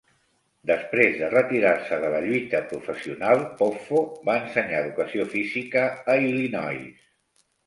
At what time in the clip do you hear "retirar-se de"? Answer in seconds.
1.33-2.09